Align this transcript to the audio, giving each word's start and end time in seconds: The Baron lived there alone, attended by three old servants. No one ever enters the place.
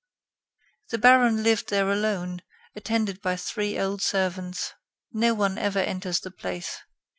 The 0.89 0.97
Baron 0.97 1.43
lived 1.43 1.69
there 1.69 1.91
alone, 1.91 2.41
attended 2.75 3.21
by 3.21 3.35
three 3.35 3.79
old 3.79 4.01
servants. 4.01 4.73
No 5.13 5.35
one 5.35 5.59
ever 5.59 5.77
enters 5.77 6.19
the 6.21 6.31
place. 6.31 6.79